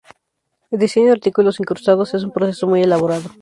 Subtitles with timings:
[0.71, 3.29] El diseño de artículos incrustados es un proceso muy elaborado.